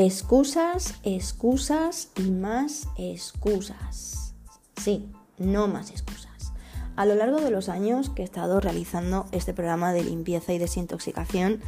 [0.00, 4.32] Excusas, excusas y más excusas.
[4.76, 6.52] Sí, no más excusas.
[6.94, 10.58] A lo largo de los años que he estado realizando este programa de limpieza y
[10.58, 11.60] desintoxicación,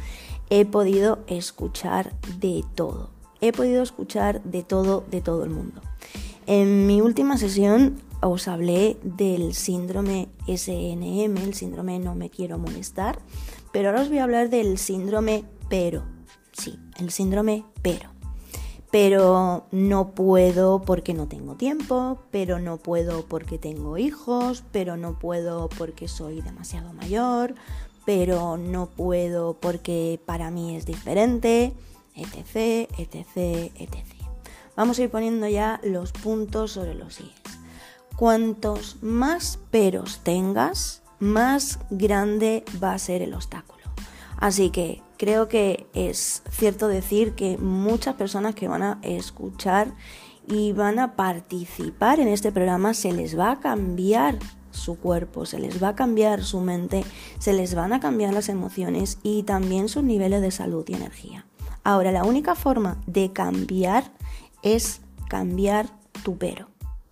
[0.49, 3.09] he podido escuchar de todo.
[3.41, 5.81] He podido escuchar de todo, de todo el mundo.
[6.47, 13.19] En mi última sesión os hablé del síndrome SNM, el síndrome no me quiero molestar,
[13.73, 16.05] pero ahora os voy a hablar del síndrome pero.
[16.53, 18.20] Sí, el síndrome pero
[18.91, 25.17] pero no puedo porque no tengo tiempo, pero no puedo porque tengo hijos, pero no
[25.17, 27.55] puedo porque soy demasiado mayor,
[28.05, 31.73] pero no puedo porque para mí es diferente,
[32.15, 34.05] etc, etc, etc.
[34.75, 37.31] Vamos a ir poniendo ya los puntos sobre los íes.
[38.17, 43.81] Cuantos más peros tengas, más grande va a ser el obstáculo.
[44.37, 49.93] Así que creo que es cierto decir que muchas personas que van a escuchar
[50.47, 54.39] y van a participar en este programa se les va a cambiar
[54.71, 57.05] su cuerpo, se les va a cambiar su mente,
[57.37, 61.45] se les van a cambiar las emociones y también sus niveles de salud y energía.
[61.83, 64.11] Ahora, la única forma de cambiar
[64.63, 65.85] es cambiar
[66.23, 66.67] tu pero.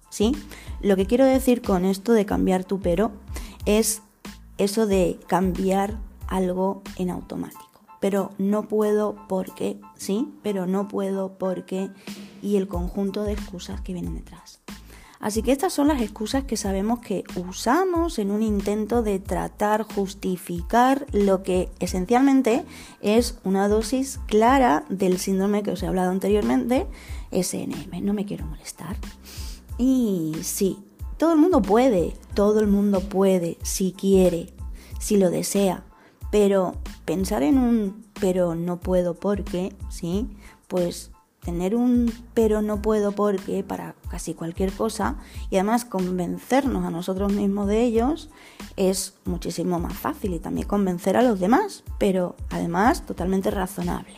[0.10, 0.36] ¿Sí?
[0.82, 3.12] Lo que quiero decir con esto de cambiar tu pero
[3.68, 4.02] es
[4.58, 7.69] eso de cambiar algo en automático.
[8.00, 11.90] Pero no puedo porque, sí, pero no puedo porque
[12.42, 14.62] y el conjunto de excusas que vienen detrás.
[15.20, 19.84] Así que estas son las excusas que sabemos que usamos en un intento de tratar,
[19.84, 22.64] justificar lo que esencialmente
[23.02, 26.88] es una dosis clara del síndrome que os he hablado anteriormente,
[27.32, 28.96] SNM, no me quiero molestar.
[29.78, 30.80] Y sí,
[31.18, 34.54] todo el mundo puede, todo el mundo puede, si quiere,
[35.02, 35.84] si lo desea,
[36.32, 36.76] pero
[37.10, 40.30] pensar en un pero no puedo porque, ¿sí?
[40.68, 41.10] Pues
[41.44, 45.18] tener un pero no puedo porque para casi cualquier cosa
[45.50, 48.30] y además convencernos a nosotros mismos de ellos
[48.76, 54.14] es muchísimo más fácil y también convencer a los demás, pero además totalmente razonable.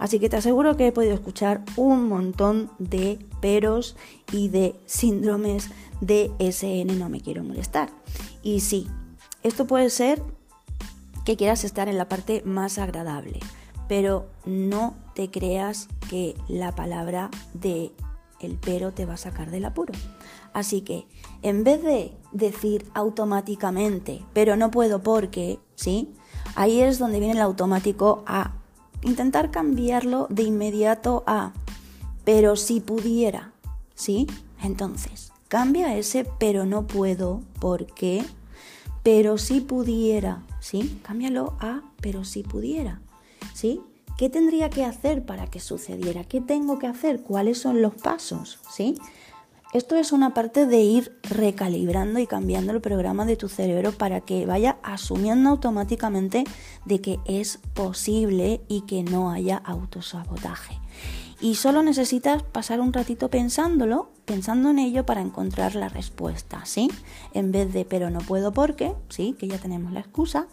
[0.00, 3.94] Así que te aseguro que he podido escuchar un montón de peros
[4.32, 5.70] y de síndromes
[6.00, 7.90] de SN no me quiero molestar.
[8.42, 8.88] Y sí,
[9.44, 10.20] esto puede ser
[11.24, 13.40] que quieras estar en la parte más agradable,
[13.88, 17.92] pero no te creas que la palabra de
[18.40, 19.94] el pero te va a sacar del apuro.
[20.52, 21.06] Así que
[21.42, 26.12] en vez de decir automáticamente, pero no puedo porque, ¿sí?
[26.54, 28.52] Ahí es donde viene el automático a
[29.02, 31.52] intentar cambiarlo de inmediato a,
[32.24, 33.52] pero si pudiera,
[33.94, 34.26] ¿sí?
[34.62, 38.24] Entonces, cambia ese pero no puedo porque,
[39.04, 40.98] pero si pudiera, ¿sí?
[41.04, 43.00] Cámbialo a pero si pudiera,
[43.54, 43.80] ¿sí?
[44.18, 46.24] ¿Qué tendría que hacer para que sucediera?
[46.24, 47.20] ¿Qué tengo que hacer?
[47.20, 48.58] ¿Cuáles son los pasos?
[48.72, 48.96] ¿Sí?
[49.72, 54.20] Esto es una parte de ir recalibrando y cambiando el programa de tu cerebro para
[54.20, 56.44] que vaya asumiendo automáticamente
[56.84, 60.78] de que es posible y que no haya autosabotaje.
[61.40, 66.90] Y solo necesitas pasar un ratito pensándolo, pensando en ello para encontrar la respuesta, ¿sí?
[67.32, 69.34] En vez de pero no puedo porque, ¿sí?
[69.38, 70.46] Que ya tenemos la excusa,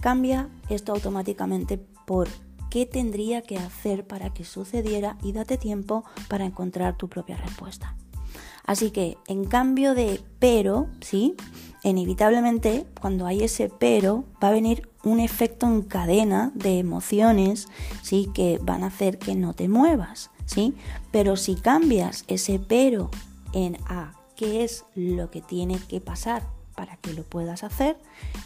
[0.00, 2.28] cambia esto automáticamente por
[2.70, 7.94] qué tendría que hacer para que sucediera y date tiempo para encontrar tu propia respuesta.
[8.64, 11.34] Así que en cambio de pero, ¿sí?
[11.82, 17.68] Inevitablemente cuando hay ese pero va a venir un efecto en cadena de emociones,
[18.02, 18.28] ¿sí?
[18.34, 20.74] Que van a hacer que no te muevas, ¿sí?
[21.12, 23.10] Pero si cambias ese pero
[23.52, 26.42] en a qué es lo que tiene que pasar
[26.74, 27.96] para que lo puedas hacer,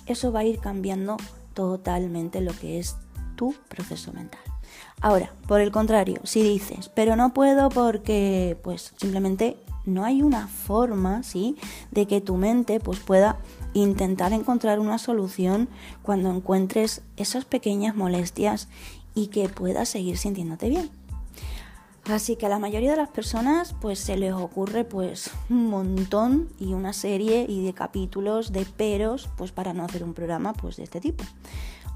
[0.07, 1.17] eso va a ir cambiando
[1.55, 2.97] totalmente lo que es
[3.37, 4.41] tu proceso mental.
[5.01, 10.49] Ahora, por el contrario, si dices, pero no puedo porque pues simplemente no hay una
[10.49, 11.57] forma, ¿sí?
[11.91, 13.39] de que tu mente pues pueda
[13.75, 15.69] intentar encontrar una solución
[16.03, 18.69] cuando encuentres esas pequeñas molestias
[19.15, 21.02] y que puedas seguir sintiéndote bien.
[22.11, 26.49] Así que a la mayoría de las personas pues se les ocurre pues un montón
[26.59, 30.77] y una serie y de capítulos de peros pues para no hacer un programa pues
[30.77, 31.25] de este tipo.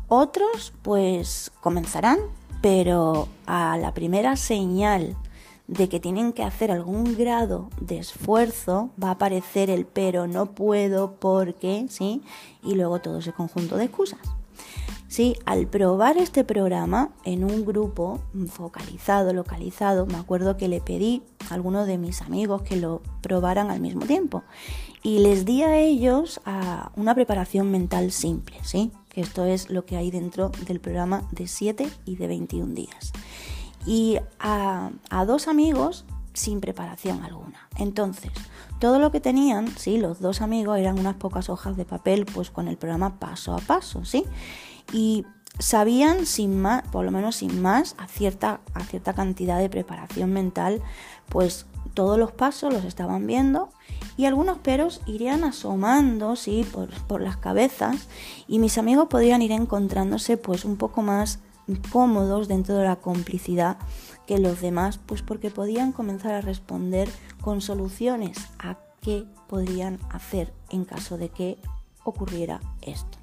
[0.08, 2.18] Otros pues comenzarán,
[2.62, 5.16] pero a la primera señal
[5.66, 10.52] de que tienen que hacer algún grado de esfuerzo, va a aparecer el pero no
[10.52, 12.22] puedo porque, ¿sí?
[12.62, 14.20] Y luego todo ese conjunto de excusas.
[15.08, 21.22] Sí, al probar este programa en un grupo focalizado, localizado, me acuerdo que le pedí
[21.48, 24.42] a algunos de mis amigos que lo probaran al mismo tiempo
[25.02, 28.90] y les di a ellos a una preparación mental simple, ¿sí?
[29.08, 33.12] Que esto es lo que hay dentro del programa de 7 y de 21 días.
[33.86, 37.68] y a, a dos amigos sin preparación alguna.
[37.78, 38.32] Entonces,
[38.80, 42.50] todo lo que tenían, sí, los dos amigos eran unas pocas hojas de papel, pues
[42.50, 44.24] con el programa paso a paso, ¿sí?
[44.92, 45.24] Y
[45.58, 50.32] sabían sin más, por lo menos sin más, a cierta, a cierta cantidad de preparación
[50.32, 50.82] mental,
[51.28, 53.70] pues todos los pasos los estaban viendo
[54.16, 58.08] y algunos peros irían asomando, sí, por, por las cabezas
[58.46, 61.38] y mis amigos podrían ir encontrándose pues un poco más
[61.90, 63.78] cómodos dentro de la complicidad
[64.26, 67.08] que los demás, pues porque podían comenzar a responder
[67.40, 71.58] con soluciones a qué podrían hacer en caso de que
[72.04, 73.18] ocurriera esto.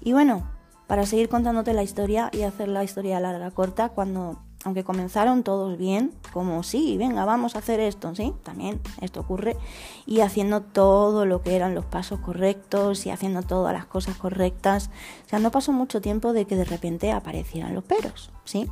[0.00, 0.44] Y bueno,
[0.90, 5.78] para seguir contándote la historia y hacer la historia larga corta, cuando aunque comenzaron todos
[5.78, 8.34] bien, como sí, venga, vamos a hacer esto, ¿sí?
[8.42, 9.56] También esto ocurre,
[10.04, 14.90] y haciendo todo lo que eran los pasos correctos y haciendo todas las cosas correctas.
[15.26, 18.68] O sea, no pasó mucho tiempo de que de repente aparecieran los peros, ¿sí?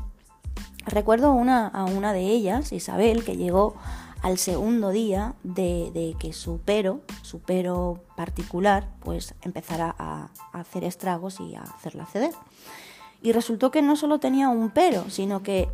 [0.86, 3.76] Recuerdo una, a una de ellas, Isabel, que llegó
[4.22, 11.40] al segundo día de, que su pero, su pero particular, pues empezara a, hacer estragos
[11.40, 12.32] y a hacerla ceder.
[13.22, 15.68] Y resultó que no solo tenía un pero, sino que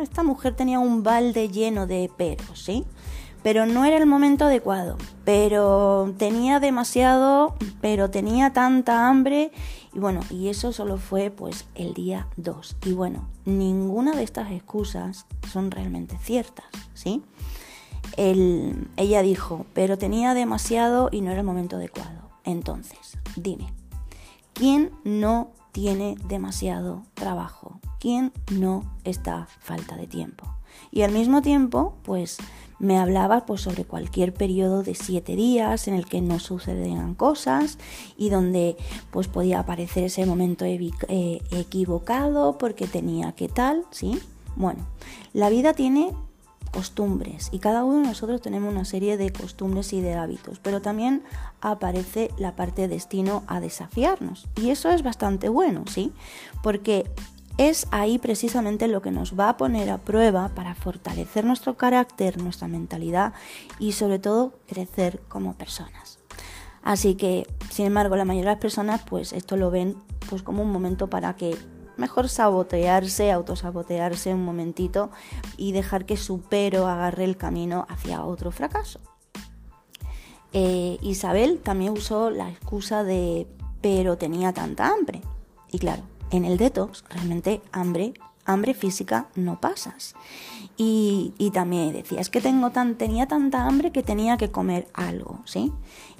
[0.00, 2.84] esta mujer tenía un balde lleno de peros, ¿sí?
[3.42, 9.52] Pero no era el momento adecuado, pero tenía demasiado, pero tenía tanta hambre
[9.94, 12.76] y bueno, y eso solo fue pues el día 2.
[12.86, 17.22] Y bueno, ninguna de estas excusas son realmente ciertas, ¿sí?
[18.16, 22.30] Ella dijo, pero tenía demasiado y no era el momento adecuado.
[22.44, 23.72] Entonces, dime,
[24.52, 27.80] ¿quién no tiene demasiado trabajo?
[27.98, 30.44] ¿Quién no está falta de tiempo?
[30.90, 32.38] Y al mismo tiempo, pues
[32.78, 37.78] me hablaba pues, sobre cualquier periodo de siete días en el que no sucedían cosas
[38.16, 38.76] y donde
[39.10, 44.20] pues podía aparecer ese momento eh, equivocado porque tenía que tal, ¿sí?
[44.56, 44.86] Bueno,
[45.32, 46.12] la vida tiene
[46.74, 50.82] costumbres y cada uno de nosotros tenemos una serie de costumbres y de hábitos, pero
[50.82, 51.22] también
[51.60, 56.12] aparece la parte destino a desafiarnos y eso es bastante bueno, ¿sí?
[56.62, 57.08] Porque
[57.56, 62.42] es ahí precisamente lo que nos va a poner a prueba para fortalecer nuestro carácter,
[62.42, 63.32] nuestra mentalidad
[63.78, 66.18] y sobre todo crecer como personas.
[66.82, 69.96] Así que, sin embargo, la mayoría de las personas pues esto lo ven
[70.28, 71.56] pues como un momento para que
[71.96, 75.10] mejor sabotearse, autosabotearse un momentito
[75.56, 79.00] y dejar que su pero agarre el camino hacia otro fracaso.
[80.52, 83.46] Eh, Isabel también usó la excusa de
[83.80, 85.20] pero tenía tanta hambre.
[85.70, 88.14] Y claro, en el detox realmente hambre,
[88.44, 90.14] hambre física no pasas.
[90.76, 95.40] Y, también decía, es que tengo tan, tenía tanta hambre que tenía que comer algo,
[95.44, 95.72] ¿sí?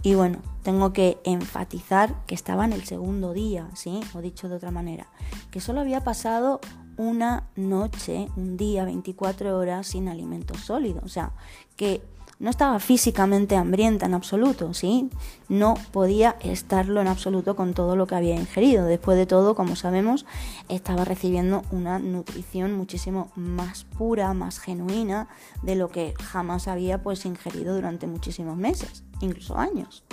[0.02, 4.00] Y bueno, tengo que enfatizar que estaba en el segundo día, ¿sí?
[4.14, 5.08] O dicho de otra manera,
[5.50, 6.60] que solo había pasado
[6.96, 11.00] una noche, un día, 24 horas sin alimento sólido.
[11.04, 11.32] O sea,
[11.76, 12.02] que
[12.38, 15.10] no estaba físicamente hambrienta en absoluto, ¿sí?
[15.48, 18.86] No podía estarlo en absoluto con todo lo que había ingerido.
[18.86, 20.26] Después de todo, como sabemos,
[20.68, 25.28] estaba recibiendo una nutrición muchísimo más pura, más genuina
[25.62, 30.04] de lo que jamás había pues ingerido durante muchísimos meses, incluso años.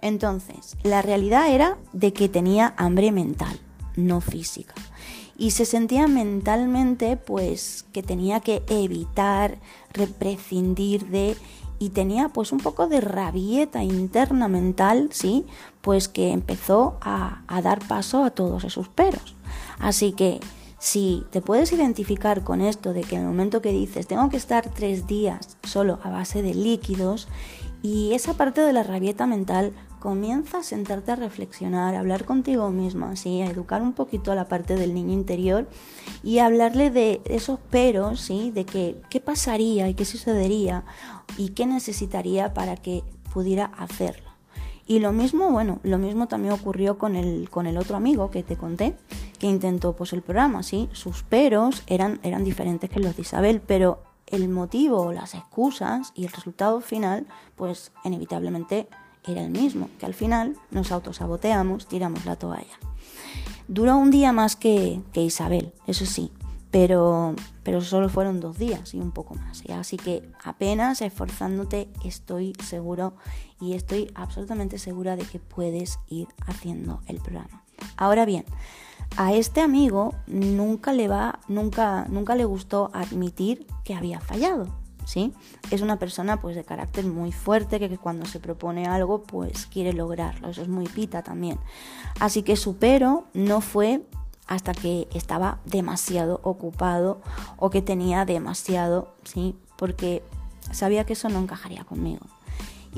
[0.00, 3.58] Entonces, la realidad era de que tenía hambre mental,
[3.96, 4.74] no física
[5.38, 9.58] y se sentía mentalmente pues que tenía que evitar,
[10.18, 11.36] prescindir de
[11.78, 15.46] y tenía pues un poco de rabieta interna mental, ¿sí?
[15.80, 19.34] Pues que empezó a, a dar paso a todos esos peros.
[19.78, 20.40] Así que
[20.78, 24.36] si te puedes identificar con esto de que en el momento que dices tengo que
[24.36, 27.28] estar tres días solo a base de líquidos
[27.82, 32.70] y esa parte de la rabieta mental comienza a sentarte a reflexionar, a hablar contigo
[32.70, 33.42] misma, ¿sí?
[33.42, 35.68] a educar un poquito a la parte del niño interior
[36.22, 38.50] y hablarle de esos peros, ¿sí?
[38.50, 40.84] de que, qué pasaría y qué sucedería
[41.36, 43.02] y qué necesitaría para que
[43.32, 44.28] pudiera hacerlo.
[44.86, 48.42] Y lo mismo, bueno, lo mismo también ocurrió con el, con el otro amigo que
[48.42, 48.96] te conté,
[49.38, 50.88] que intentó pues el programa, ¿sí?
[50.92, 56.24] Sus peros eran, eran diferentes que los de Isabel, pero el motivo, las excusas y
[56.24, 58.88] el resultado final, pues inevitablemente
[59.26, 62.78] era el mismo, que al final nos autosaboteamos, tiramos la toalla.
[63.68, 66.32] Duró un día más que, que Isabel, eso sí,
[66.70, 69.62] pero, pero solo fueron dos días y un poco más.
[69.70, 73.14] Así que apenas esforzándote estoy seguro
[73.60, 77.64] y estoy absolutamente segura de que puedes ir haciendo el programa.
[77.96, 78.44] Ahora bien,
[79.16, 84.68] a este amigo nunca le va, nunca, nunca le gustó admitir que había fallado.
[85.08, 85.32] ¿Sí?
[85.70, 89.94] Es una persona pues de carácter muy fuerte que cuando se propone algo pues quiere
[89.94, 91.58] lograrlo, eso es muy pita también.
[92.20, 94.02] Así que su pero no fue
[94.46, 97.22] hasta que estaba demasiado ocupado
[97.56, 99.56] o que tenía demasiado, ¿sí?
[99.78, 100.22] Porque
[100.72, 102.26] sabía que eso no encajaría conmigo.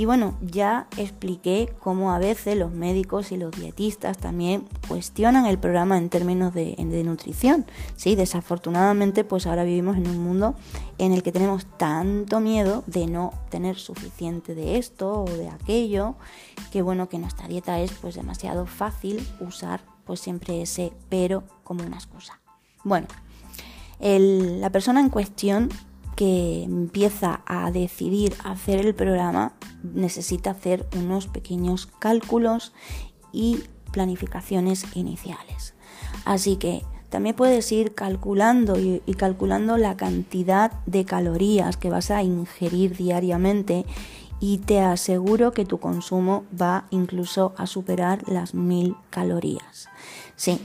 [0.00, 5.58] Y bueno, ya expliqué cómo a veces los médicos y los dietistas también cuestionan el
[5.58, 7.66] programa en términos de, nutrición.
[7.96, 10.54] Sí, desafortunadamente pues ahora vivimos en un mundo
[10.96, 16.14] en el que tenemos tanto miedo de no tener suficiente de esto o de aquello,
[16.72, 21.84] que bueno, que nuestra dieta es pues demasiado fácil usar pues siempre ese pero como
[21.84, 22.40] una excusa.
[22.84, 23.06] Bueno,
[24.00, 25.68] la persona en cuestión
[26.20, 32.74] que empieza a decidir hacer el programa necesita hacer unos pequeños cálculos
[33.32, 35.72] y planificaciones iniciales.
[36.26, 42.22] Así que también puedes ir calculando y, calculando la cantidad de calorías que vas a
[42.22, 43.86] ingerir diariamente
[44.40, 49.88] y te aseguro que tu consumo va incluso a superar las mil calorías.
[50.36, 50.60] Sí,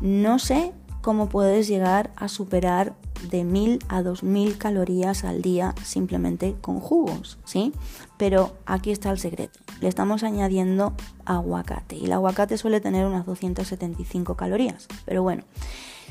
[0.00, 0.72] no sé
[1.02, 2.94] cómo puedes llegar a superar
[3.30, 7.72] de 1000 a 2000 calorías al día simplemente con jugos, ¿sí?
[8.16, 9.58] Pero aquí está el secreto.
[9.80, 15.44] Le estamos añadiendo aguacate y el aguacate suele tener unas 275 calorías, pero bueno,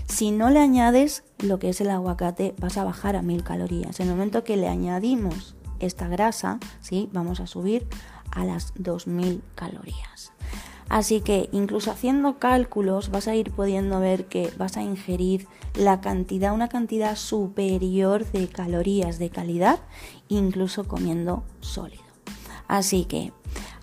[0.07, 4.00] si no le añades lo que es el aguacate, vas a bajar a 1000 calorías.
[4.00, 7.10] En el momento que le añadimos esta grasa, ¿sí?
[7.12, 7.88] Vamos a subir
[8.31, 10.31] a las 2000 calorías.
[10.89, 16.00] Así que incluso haciendo cálculos vas a ir pudiendo ver que vas a ingerir la
[16.00, 19.80] cantidad, una cantidad superior de calorías de calidad,
[20.30, 22.04] incluso comiendo sólido.
[22.68, 23.32] Así que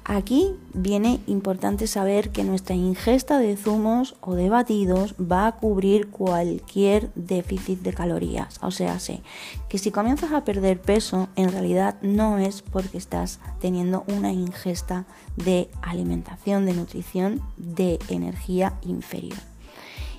[0.05, 6.09] Aquí viene importante saber que nuestra ingesta de zumos o de batidos va a cubrir
[6.11, 8.59] cualquier déficit de calorías.
[8.63, 9.23] O sea, sé
[9.69, 15.05] que si comienzas a perder peso, en realidad no es porque estás teniendo una ingesta
[15.37, 19.39] de alimentación, de nutrición, de energía inferior.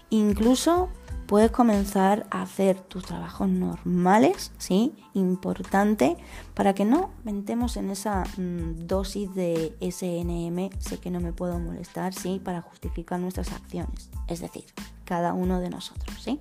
[0.09, 0.89] Incluso
[1.33, 4.93] puedes comenzar a hacer tus trabajos normales, ¿sí?
[5.15, 6.15] Importante
[6.53, 11.57] para que no mentemos en esa mm, dosis de SNM, sé que no me puedo
[11.57, 12.39] molestar, ¿sí?
[12.45, 14.65] Para justificar nuestras acciones, es decir,
[15.05, 16.39] cada uno de nosotros, ¿sí?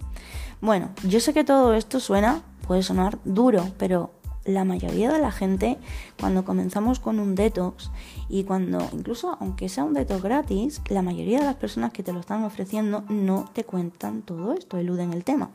[0.61, 4.11] Bueno, yo sé que todo esto suena, puede sonar duro, pero
[4.45, 5.79] la mayoría de la gente
[6.19, 7.91] cuando comenzamos con un detox
[8.29, 12.13] y cuando incluso aunque sea un detox gratis, la mayoría de las personas que te
[12.13, 15.51] lo están ofreciendo no te cuentan todo esto, eluden el tema.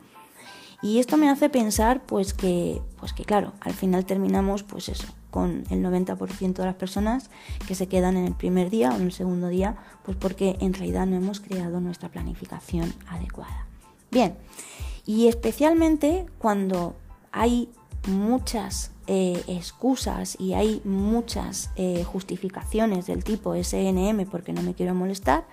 [0.80, 5.08] Y esto me hace pensar pues que pues que claro, al final terminamos pues eso,
[5.30, 7.30] con el 90% de las personas
[7.66, 10.74] que se quedan en el primer día o en el segundo día, pues porque en
[10.74, 13.66] realidad no hemos creado nuestra planificación adecuada.
[14.10, 14.36] Bien,
[15.04, 16.94] y especialmente cuando
[17.32, 17.70] hay
[18.08, 24.94] muchas eh, excusas y hay muchas eh, justificaciones del tipo SNM porque no me quiero
[24.94, 25.46] molestar,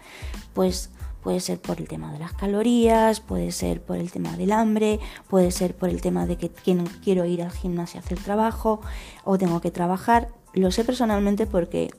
[0.54, 0.90] pues
[1.22, 5.00] puede ser por el tema de las calorías, puede ser por el tema del hambre,
[5.28, 8.82] puede ser por el tema de que quiero ir al gimnasio a hacer trabajo
[9.24, 10.30] o tengo que trabajar.
[10.54, 11.92] Lo sé personalmente porque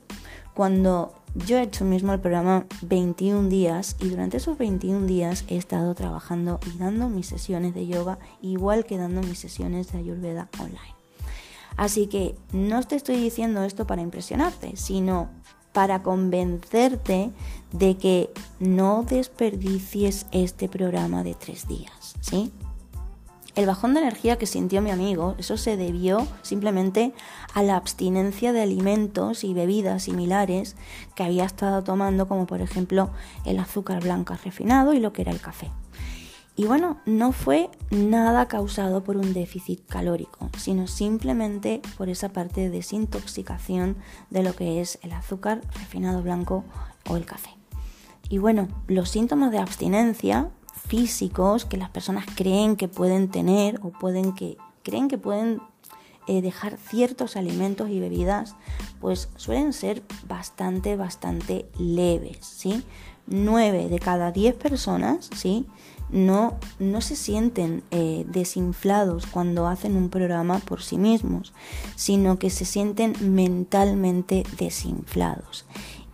[0.53, 1.13] cuando
[1.45, 5.93] yo he hecho mismo el programa 21 días y durante esos 21 días he estado
[5.93, 10.95] trabajando y dando mis sesiones de yoga igual que dando mis sesiones de ayurveda online.
[11.75, 15.29] Así que no te estoy diciendo esto para impresionarte, sino
[15.73, 17.31] para convencerte
[17.71, 22.51] de que no desperdicies este programa de tres días, ¿sí?
[23.57, 27.11] El bajón de energía que sintió mi amigo, eso se debió simplemente
[27.55, 30.75] a la abstinencia de alimentos y bebidas similares
[31.15, 33.09] que había estado tomando, como por ejemplo
[33.45, 35.71] el azúcar blanco refinado y lo que era el café.
[36.55, 42.61] Y bueno, no fue nada causado por un déficit calórico, sino simplemente por esa parte
[42.61, 43.97] de desintoxicación
[44.29, 46.63] de lo que es el azúcar refinado blanco
[47.09, 47.49] o el café.
[48.29, 53.89] Y bueno, los síntomas de abstinencia físicos que las personas creen que pueden tener o
[53.89, 55.61] pueden que creen que pueden
[56.27, 58.55] eh, dejar ciertos alimentos y bebidas,
[58.99, 62.83] pues suelen ser bastante, bastante leves, ¿sí?
[63.27, 65.67] 9 de cada 10 personas, ¿sí?
[66.09, 71.53] No, no se sienten eh, desinflados cuando hacen un programa por sí mismos,
[71.95, 75.65] sino que se sienten mentalmente desinflados.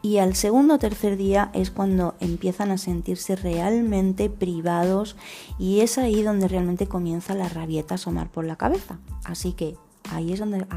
[0.03, 5.15] Y al segundo o tercer día es cuando empiezan a sentirse realmente privados
[5.57, 8.99] y es ahí donde realmente comienza la rabieta a asomar por la cabeza.
[9.23, 9.77] Así que
[10.11, 10.67] ahí es donde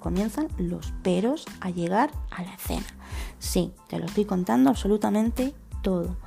[0.00, 2.84] comienzan los peros a llegar a la escena.
[3.38, 6.18] Sí, te lo estoy contando absolutamente todo.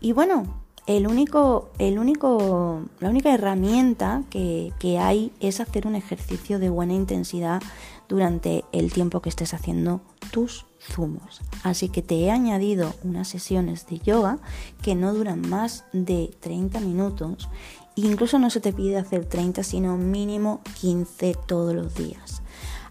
[0.00, 5.94] Y bueno, el único, el único, la única herramienta que, que hay es hacer un
[5.94, 7.62] ejercicio de buena intensidad
[8.08, 10.00] durante el tiempo que estés haciendo
[10.32, 11.40] tus zumos.
[11.62, 14.38] Así que te he añadido unas sesiones de yoga
[14.82, 17.48] que no duran más de 30 minutos.
[17.96, 22.42] Incluso no se te pide hacer 30, sino mínimo 15 todos los días.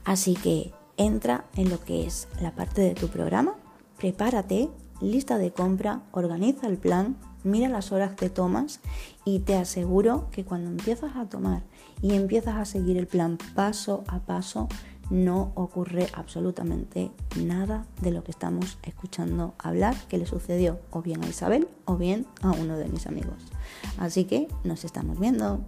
[0.06, 3.56] Así que entra en lo que es la parte de tu programa,
[3.98, 4.70] prepárate,
[5.02, 8.80] lista de compra, organiza el plan, mira las horas que tomas
[9.26, 11.64] y te aseguro que cuando empiezas a tomar
[12.02, 14.68] y empiezas a seguir el plan paso a paso,
[15.10, 21.24] no ocurre absolutamente nada de lo que estamos escuchando hablar que le sucedió o bien
[21.24, 23.36] a Isabel o bien a uno de mis amigos.
[23.98, 25.60] Así que nos estamos viendo.